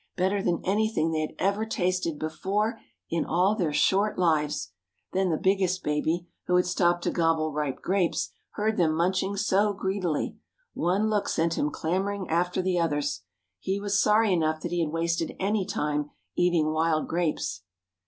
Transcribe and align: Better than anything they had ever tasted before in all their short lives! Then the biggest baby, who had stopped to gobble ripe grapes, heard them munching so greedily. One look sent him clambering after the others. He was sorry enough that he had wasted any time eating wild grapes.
Better 0.17 0.41
than 0.41 0.65
anything 0.65 1.11
they 1.11 1.19
had 1.21 1.35
ever 1.37 1.63
tasted 1.63 2.17
before 2.17 2.79
in 3.11 3.23
all 3.23 3.53
their 3.55 3.71
short 3.71 4.17
lives! 4.17 4.71
Then 5.13 5.29
the 5.29 5.37
biggest 5.37 5.83
baby, 5.83 6.27
who 6.47 6.55
had 6.55 6.65
stopped 6.65 7.03
to 7.03 7.11
gobble 7.11 7.51
ripe 7.53 7.83
grapes, 7.83 8.31
heard 8.53 8.77
them 8.77 8.95
munching 8.95 9.37
so 9.37 9.73
greedily. 9.73 10.37
One 10.73 11.07
look 11.07 11.29
sent 11.29 11.53
him 11.55 11.69
clambering 11.69 12.27
after 12.29 12.63
the 12.63 12.79
others. 12.79 13.21
He 13.59 13.79
was 13.79 14.01
sorry 14.01 14.33
enough 14.33 14.61
that 14.61 14.71
he 14.71 14.79
had 14.81 14.89
wasted 14.89 15.35
any 15.39 15.67
time 15.67 16.09
eating 16.35 16.71
wild 16.71 17.07
grapes. 17.07 17.61